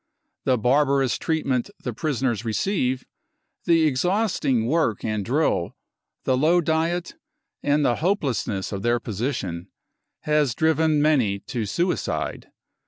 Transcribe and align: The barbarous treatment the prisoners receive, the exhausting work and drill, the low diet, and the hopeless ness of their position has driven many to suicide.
The 0.45 0.57
barbarous 0.57 1.19
treatment 1.19 1.69
the 1.83 1.93
prisoners 1.93 2.43
receive, 2.43 3.05
the 3.65 3.83
exhausting 3.85 4.65
work 4.65 5.05
and 5.05 5.23
drill, 5.23 5.75
the 6.23 6.35
low 6.35 6.59
diet, 6.59 7.13
and 7.61 7.85
the 7.85 7.97
hopeless 7.97 8.47
ness 8.47 8.71
of 8.71 8.81
their 8.81 8.99
position 8.99 9.67
has 10.21 10.55
driven 10.55 11.03
many 11.03 11.37
to 11.41 11.67
suicide. 11.67 12.49